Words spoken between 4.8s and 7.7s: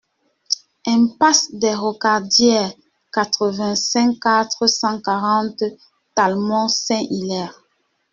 quarante Talmont-Saint-Hilaire